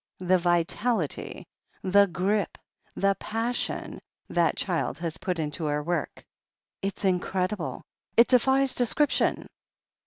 [0.17, 1.45] "The vitality,
[1.83, 2.57] the grip,
[2.95, 6.25] the passion, that child has put into her work!
[6.81, 7.83] It's incredible—
[8.17, 9.47] it defies description.